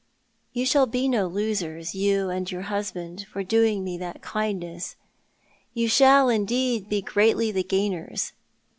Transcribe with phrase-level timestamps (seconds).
[0.51, 4.95] You shall be no losers, you and your husband, for doinpc me that kindness.
[5.75, 8.33] You shall, indeed, be greatly the gainers.